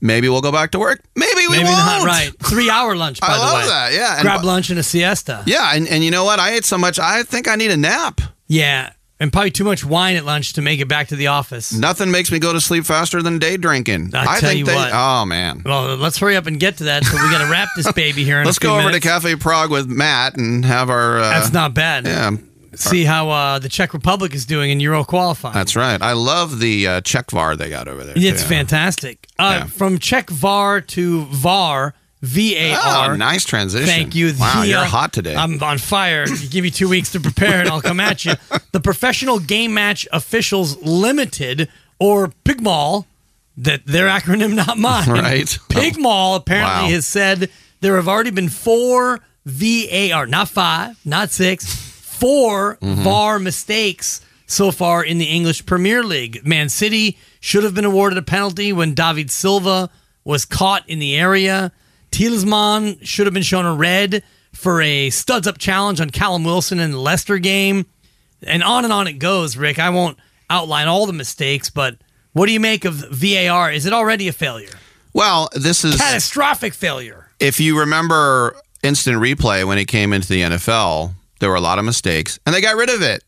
[0.01, 1.03] Maybe we'll go back to work.
[1.15, 1.77] Maybe we Maybe won't.
[1.77, 2.33] not right.
[2.43, 3.69] Three hour lunch, by I the love way.
[3.69, 5.43] that, yeah, Grab bu- lunch and a siesta.
[5.47, 6.41] Yeah, and, and you know what?
[6.41, 8.21] I ate so much, I think I need a nap.
[8.49, 11.73] Yeah, and probably too much wine at lunch to make it back to the office.
[11.73, 14.11] Nothing makes me go to sleep faster than day drinking.
[14.15, 14.91] I tell think you they, what.
[14.93, 15.63] Oh, man.
[15.65, 17.05] Well, let's hurry up and get to that.
[17.05, 18.41] So we got to wrap this baby here.
[18.41, 19.05] In Let's go over minutes.
[19.05, 21.19] to Cafe Prague with Matt and have our.
[21.19, 22.05] Uh, That's not bad.
[22.07, 22.33] Yeah,
[22.75, 25.55] See how uh, the Czech Republic is doing in Euro qualifying.
[25.55, 26.01] that's right.
[26.03, 28.13] I love the uh, Czech VAR they got over there.
[28.15, 28.49] It's too.
[28.51, 29.27] fantastic.
[29.39, 29.65] Uh, Yeah.
[29.67, 31.95] From Czech VAR to VAR,
[32.27, 33.13] V A R.
[33.13, 33.87] Oh, nice transition.
[33.87, 34.33] Thank you.
[34.39, 35.35] Wow, The, you're uh, hot today.
[35.37, 36.27] I'm on fire.
[36.29, 38.35] You give me two weeks to prepare and I'll come at you.
[38.73, 43.07] The Professional Game Match Officials Limited, or PIGMAL,
[43.57, 45.09] that their acronym, not mine.
[45.09, 45.47] Right.
[45.71, 46.95] PIGMAL apparently Wow.
[46.95, 47.49] has said
[47.81, 53.03] there have already been four VAR, not five, not six, 4 Mm-hmm.
[53.03, 56.47] VAR mistakes so far in the English Premier League.
[56.47, 59.89] Man City should have been awarded a penalty when David Silva
[60.25, 61.73] was caught in the area.
[62.17, 64.23] Tielemans should have been shown a red
[64.55, 67.85] for a studs up challenge on Callum Wilson in the Leicester game.
[68.43, 69.79] And on and on it goes, Rick.
[69.79, 71.97] I won't outline all the mistakes, but
[72.33, 73.71] what do you make of VAR?
[73.71, 74.71] Is it already a failure?
[75.13, 77.29] well, this is Catastrophic failure.
[77.41, 81.79] if you remember instant replay when it came into the NFL, there were a lot
[81.79, 83.25] of mistakes and they got rid of it.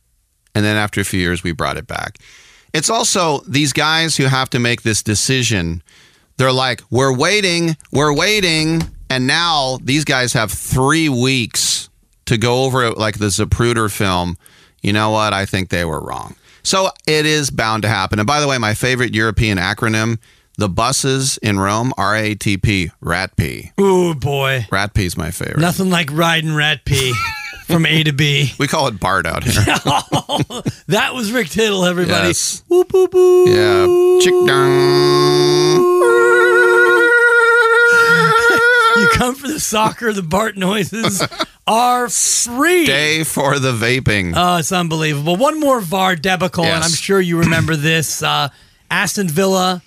[0.55, 2.19] And then after a few years, we brought it back.
[2.73, 5.83] It's also these guys who have to make this decision.
[6.39, 8.83] They're like, we're waiting, we're waiting.
[9.11, 11.89] And now these guys have three weeks
[12.27, 14.37] to go over it like the Zapruder film.
[14.83, 15.33] You know what?
[15.33, 16.37] I think they were wrong.
[16.63, 18.19] So it is bound to happen.
[18.19, 20.19] And by the way, my favorite European acronym,
[20.59, 23.79] the buses in Rome, RATP, RATP.
[23.81, 24.67] Ooh, boy.
[24.71, 25.59] Rat P is my favorite.
[25.61, 27.15] Nothing like riding rat pee
[27.67, 28.53] from A to B.
[28.59, 29.65] We call it Bart out here.
[30.31, 32.29] Oh, that was Rick Tittle, everybody.
[32.29, 32.63] Yes.
[32.69, 33.49] Whoop, whoop, whoop.
[33.49, 33.87] yeah.
[34.21, 34.35] Chick
[39.01, 41.23] You come for the soccer, the Bart noises
[41.67, 42.87] are free.
[42.87, 44.33] Day for the vaping.
[44.37, 45.37] Oh, it's unbelievable.
[45.37, 48.23] One more VAR debacle, and I'm sure you remember this.
[48.23, 48.49] Uh,
[48.91, 49.83] Aston Villa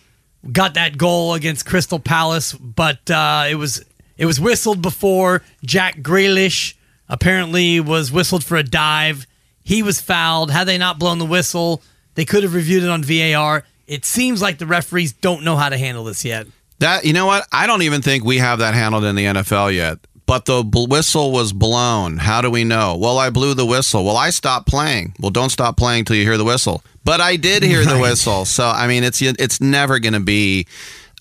[0.51, 3.83] got that goal against Crystal Palace, but uh, it was
[4.17, 5.41] it was whistled before.
[5.65, 6.75] Jack Grealish
[7.09, 9.27] apparently was whistled for a dive.
[9.63, 10.51] He was fouled.
[10.51, 11.81] Had they not blown the whistle,
[12.15, 13.63] they could have reviewed it on VAR.
[13.87, 16.47] It seems like the referees don't know how to handle this yet.
[16.81, 17.47] That you know what?
[17.51, 19.97] I don't even think we have that handled in the NFL yet.
[20.27, 22.17] But the whistle was blown.
[22.17, 22.95] How do we know?
[22.95, 24.05] Well, I blew the whistle.
[24.05, 25.13] Well, I stopped playing.
[25.19, 26.83] Well, don't stop playing till you hear the whistle.
[27.03, 28.45] But I did hear the whistle.
[28.45, 30.67] So I mean, it's it's never going to be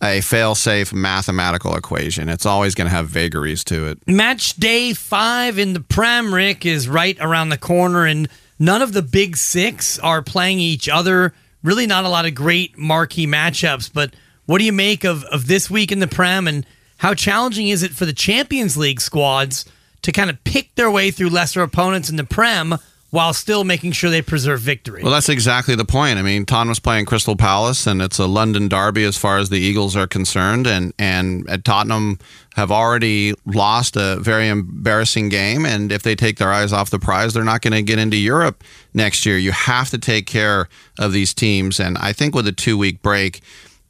[0.03, 2.29] a fail-safe mathematical equation.
[2.29, 3.99] It's always going to have vagaries to it.
[4.07, 8.93] Match day five in the Prem, Rick, is right around the corner, and none of
[8.93, 11.35] the big six are playing each other.
[11.63, 13.91] Really, not a lot of great marquee matchups.
[13.93, 14.15] But
[14.51, 17.85] what do you make of, of this week in the Prem, and how challenging is
[17.85, 19.65] it for the Champions League squads
[20.03, 22.77] to kind of pick their way through lesser opponents in the Prem
[23.11, 25.05] while still making sure they preserve victory?
[25.05, 26.19] Well, that's exactly the point.
[26.19, 29.59] I mean, Tottenham's playing Crystal Palace, and it's a London derby as far as the
[29.61, 30.67] Eagles are concerned.
[30.67, 32.19] And and at Tottenham
[32.57, 35.65] have already lost a very embarrassing game.
[35.65, 38.17] And if they take their eyes off the prize, they're not going to get into
[38.17, 39.39] Europe next year.
[39.39, 41.79] You have to take care of these teams.
[41.79, 43.43] And I think with a two week break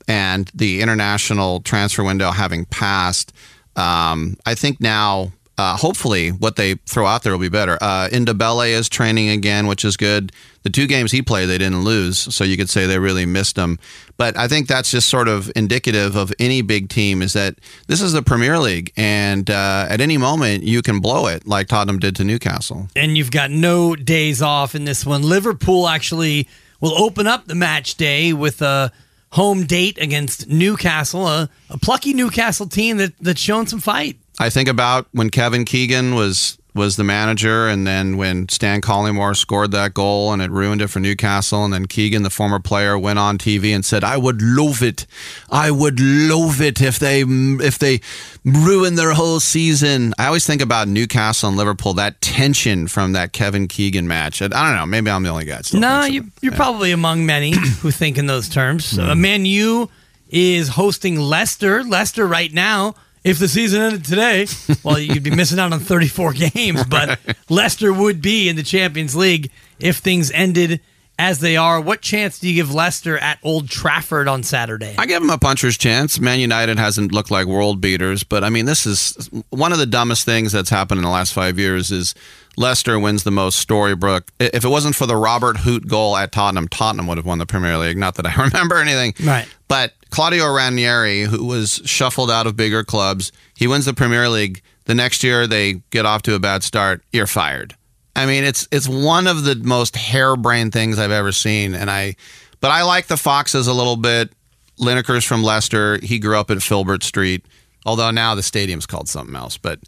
[0.09, 3.33] and the international transfer window having passed,
[3.77, 7.77] um, I think now uh, hopefully what they throw out there will be better.
[7.83, 10.33] Uh, Ndombele is training again, which is good.
[10.63, 13.57] The two games he played, they didn't lose, so you could say they really missed
[13.57, 13.79] him.
[14.17, 17.57] But I think that's just sort of indicative of any big team is that
[17.89, 21.69] this is the Premier League, and uh, at any moment you can blow it, like
[21.69, 22.89] Tottenham did to Newcastle.
[22.97, 25.23] and you've got no days off in this one.
[25.23, 26.49] Liverpool actually
[26.81, 28.93] will open up the match day with a
[29.33, 34.19] home date against Newcastle, a, a plucky Newcastle team that, that's shown some fight.
[34.38, 39.37] I think about when Kevin Keegan was was the manager, and then when Stan Collymore
[39.37, 42.99] scored that goal and it ruined it for Newcastle, and then Keegan, the former player,
[42.99, 45.07] went on TV and said, "I would love it,
[45.51, 48.01] I would love it if they if they
[48.45, 53.33] ruin their whole season." I always think about Newcastle and Liverpool, that tension from that
[53.33, 54.43] Kevin Keegan match.
[54.43, 55.61] I don't know, maybe I'm the only guy.
[55.75, 56.27] No, you, it.
[56.41, 58.99] you're probably among many who think in those terms.
[58.99, 59.91] Uh, Man U
[60.31, 61.83] is hosting Leicester.
[61.83, 64.47] Leicester right now, if the season ended today,
[64.85, 69.15] well, you'd be missing out on 34 games, but Leicester would be in the Champions
[69.15, 70.81] League if things ended
[71.19, 71.81] as they are.
[71.81, 74.95] What chance do you give Leicester at Old Trafford on Saturday?
[74.97, 76.19] I give them a puncher's chance.
[76.19, 79.87] Man United hasn't looked like world beaters, but I mean, this is one of the
[79.87, 81.91] dumbest things that's happened in the last five years.
[81.91, 82.15] Is
[82.57, 84.25] Leicester wins the most Storybrooke.
[84.39, 87.47] If it wasn't for the Robert Huth goal at Tottenham, Tottenham would have won the
[87.47, 87.97] Premier League.
[87.97, 89.49] Not that I remember anything, Right.
[89.69, 94.63] But Claudio Ranieri, who was shuffled out of bigger clubs, he wins the Premier League.
[94.87, 97.03] The next year, they get off to a bad start.
[97.13, 97.77] You're fired.
[98.17, 102.17] I mean, it's it's one of the most harebrained things I've ever seen, and I,
[102.61, 104.33] but I like the Foxes a little bit.
[104.81, 105.99] Lineker's from Leicester.
[106.03, 107.45] He grew up at Filbert Street,
[107.87, 109.57] although now the stadium's called something else.
[109.59, 109.79] But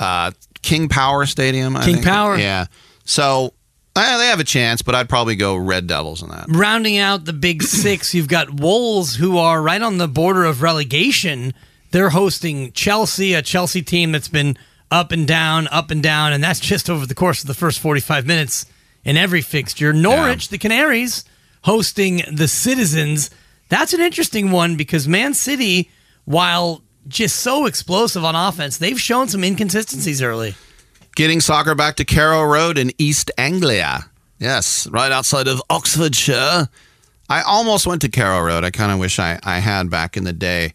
[0.00, 0.30] uh,
[0.66, 2.06] King Power Stadium, I King think.
[2.06, 2.36] Power.
[2.36, 2.66] yeah.
[3.04, 3.54] So
[3.94, 6.46] eh, they have a chance, but I'd probably go Red Devils in that.
[6.48, 10.62] Rounding out the big six, you've got Wolves, who are right on the border of
[10.62, 11.54] relegation.
[11.92, 14.58] They're hosting Chelsea, a Chelsea team that's been
[14.90, 17.78] up and down, up and down, and that's just over the course of the first
[17.80, 18.66] 45 minutes
[19.04, 19.92] in every fixture.
[19.92, 21.24] Norwich, the Canaries,
[21.62, 23.30] hosting the Citizens.
[23.68, 25.90] That's an interesting one because Man City,
[26.24, 30.54] while just so explosive on offense, they've shown some inconsistencies early.
[31.14, 34.10] Getting soccer back to Carrow Road in East Anglia.
[34.38, 36.68] Yes, right outside of Oxfordshire.
[37.28, 38.64] I almost went to Carrow Road.
[38.64, 40.72] I kind of wish I, I had back in the day.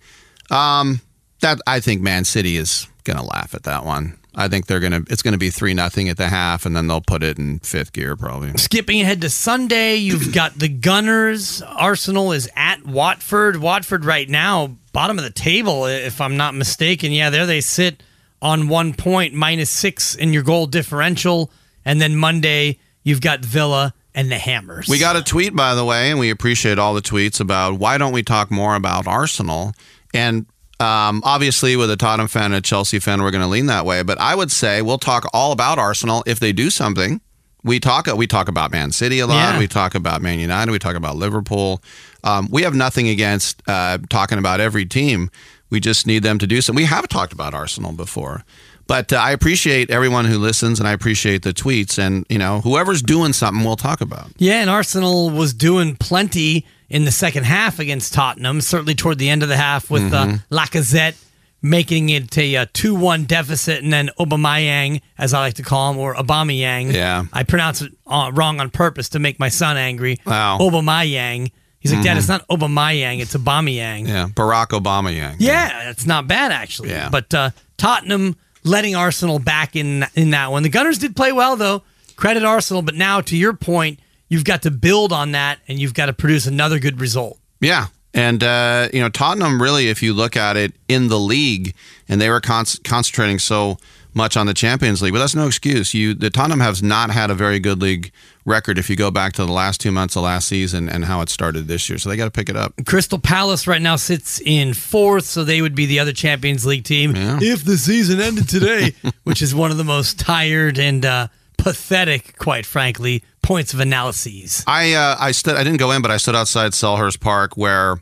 [0.49, 1.01] Um,
[1.41, 4.17] that I think Man City is gonna laugh at that one.
[4.33, 5.01] I think they're gonna.
[5.09, 7.93] It's gonna be three nothing at the half, and then they'll put it in fifth
[7.93, 8.53] gear probably.
[8.57, 11.61] Skipping ahead to Sunday, you've got the Gunners.
[11.61, 13.57] Arsenal is at Watford.
[13.57, 17.11] Watford right now, bottom of the table, if I'm not mistaken.
[17.11, 18.03] Yeah, there they sit
[18.41, 21.51] on one point, minus six in your goal differential.
[21.85, 24.87] And then Monday, you've got Villa and the Hammers.
[24.87, 27.97] We got a tweet, by the way, and we appreciate all the tweets about why
[27.97, 29.73] don't we talk more about Arsenal?
[30.13, 30.45] And
[30.79, 33.85] um, obviously, with a Tottenham fan and a Chelsea fan, we're going to lean that
[33.85, 34.03] way.
[34.03, 37.21] But I would say we'll talk all about Arsenal if they do something.
[37.63, 39.53] We talk we talk about Man City a lot.
[39.53, 39.59] Yeah.
[39.59, 40.71] We talk about Man United.
[40.71, 41.81] We talk about Liverpool.
[42.23, 45.29] Um, we have nothing against uh, talking about every team.
[45.69, 46.81] We just need them to do something.
[46.83, 48.43] We have talked about Arsenal before.
[48.87, 51.97] But uh, I appreciate everyone who listens, and I appreciate the tweets.
[51.99, 54.31] And you know, whoever's doing something, we'll talk about.
[54.37, 59.29] Yeah, and Arsenal was doing plenty in the second half against Tottenham, certainly toward the
[59.29, 60.53] end of the half with uh, Mm-hmm.
[60.53, 61.15] Lacazette
[61.61, 65.99] making it a, uh 2-1 deficit, and then Obamayang, as I like to call him,
[65.99, 66.93] or Aubameyang.
[66.93, 67.25] Yeah.
[67.31, 70.19] I pronounce it uh, wrong on purpose to make my son angry.
[70.25, 70.57] Wow.
[70.59, 70.75] Mm-hmm.
[70.75, 71.51] Aubameyang.
[71.81, 74.07] He's like, Dad, it's not Obamayang, it's Aubameyang.
[74.07, 75.37] Yeah, Barack Obama Yang.
[75.39, 76.89] Yeah, that's not bad actually.
[76.89, 77.09] Yeah.
[77.09, 80.61] But uh, Tottenham letting Arsenal back in in that one.
[80.61, 81.81] The Gunners did play well though.
[82.15, 85.95] Credit Arsenal, but now to your point, you've got to build on that and you've
[85.95, 87.39] got to produce another good result.
[87.59, 87.87] Yeah.
[88.13, 91.73] And, uh, you know, Tottenham really, if you look at it in the league,
[92.09, 93.77] and they were con- concentrating so
[94.13, 95.93] much on the Champions League, but that's no excuse.
[95.93, 98.11] You, the Tottenham has not had a very good league
[98.45, 101.21] record if you go back to the last two months of last season and how
[101.21, 101.97] it started this year.
[101.97, 102.73] So they got to pick it up.
[102.85, 106.83] Crystal Palace right now sits in fourth, so they would be the other Champions League
[106.83, 108.93] team if the season ended today,
[109.23, 114.63] which is one of the most tired and uh, pathetic, quite frankly, points of analyses.
[114.65, 115.55] I uh, I stood.
[115.55, 117.99] I didn't go in, but I stood outside Selhurst Park where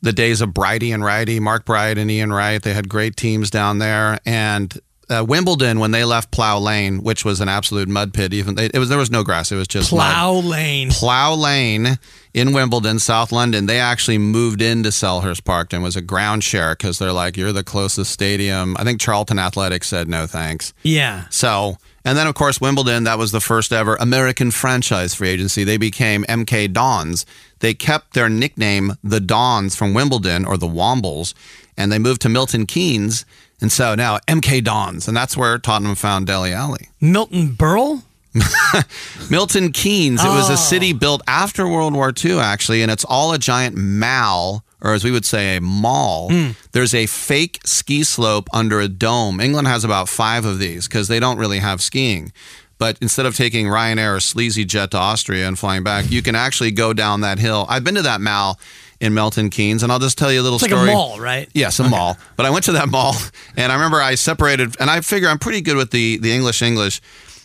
[0.00, 3.50] the days of Brighty and Righty, Mark Bright and Ian Wright, they had great teams
[3.50, 4.78] down there, and.
[5.10, 8.66] Uh, Wimbledon, when they left Plough Lane, which was an absolute mud pit, even they,
[8.66, 10.00] it was there was no grass; it was just mud.
[10.00, 10.90] Plough lane.
[10.90, 11.98] Plough Lane
[12.34, 13.64] in Wimbledon, South London.
[13.64, 17.52] They actually moved into Selhurst Park and was a ground share because they're like, you're
[17.52, 18.76] the closest stadium.
[18.78, 20.74] I think Charlton Athletics said no thanks.
[20.82, 21.24] Yeah.
[21.30, 25.62] So, and then of course Wimbledon, that was the first ever American franchise free agency.
[25.62, 27.26] They became MK Dons.
[27.58, 31.34] They kept their nickname, the Dons from Wimbledon or the Wombles,
[31.76, 33.26] and they moved to Milton Keynes.
[33.60, 36.88] And so now MK Dons, and that's where Tottenham found Dele Alli.
[36.98, 38.02] Milton Berle?
[39.30, 40.24] Milton Keynes.
[40.24, 40.56] It was a oh.
[40.56, 45.04] city built after World War II, actually, and it's all a giant mall, or as
[45.04, 46.28] we would say, a mall.
[46.30, 46.50] Hmm.
[46.72, 49.40] There's a fake ski slope under a dome.
[49.40, 52.32] England has about five of these because they don't really have skiing.
[52.78, 56.36] But instead of taking Ryanair or Sleazy Jet to Austria and flying back, you can
[56.36, 57.66] actually go down that hill.
[57.68, 58.58] I've been to that mall,
[59.00, 60.90] in Milton Keynes, and I'll just tell you a little It's like story.
[60.90, 61.48] a mall, right?
[61.54, 62.16] Yes, a mall.
[62.36, 63.14] But I went to that mall,
[63.56, 66.62] and I remember I separated, and I figure I'm pretty good with the the English
[66.62, 67.00] English.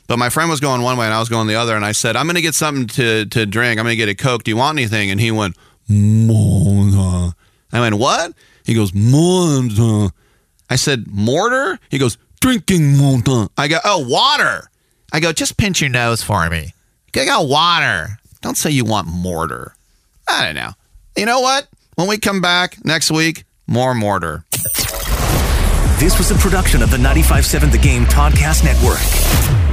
[0.08, 1.92] But my friend was going one way, and I was going the other, and I
[1.92, 3.80] said, "I'm going to get something to to drink.
[3.80, 4.44] I'm going to get a Coke.
[4.44, 5.56] Do you want anything?" And he went,
[5.88, 7.36] "Mortar."
[7.72, 8.34] I went, "What?"
[8.66, 10.14] He goes, "Mortar."
[10.70, 14.70] I said, "Mortar." He goes, "Drinking mortar." I go, "Oh, water."
[15.12, 16.74] I go, "Just pinch your nose for me."
[17.16, 18.18] I got water.
[18.42, 19.76] Don't say you want mortar.
[20.28, 20.72] I don't know.
[21.16, 21.68] You know what?
[21.96, 24.46] When we come back next week, more mortar.
[26.00, 29.73] This was a production of the 95.7 The Game Podcast Network.